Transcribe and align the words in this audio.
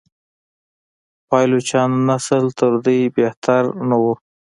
پایلوچانو 1.29 1.97
نسل 2.09 2.45
تر 2.57 2.71
دوی 2.83 3.01
بهتر 3.17 3.63
نه 3.89 3.97
و. 4.01 4.05